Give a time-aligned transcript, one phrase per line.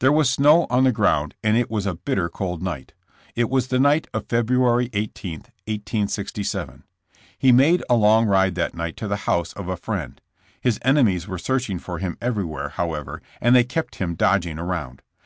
[0.00, 2.92] There was snow on the ground and it was a bitter cold night.
[3.34, 6.82] It was the night of February 18, 1867.
[7.38, 10.20] He made a long ride that night to the house of a friend.
[10.60, 15.00] His enemies were searching for him every where, however, and they kept him dodging around.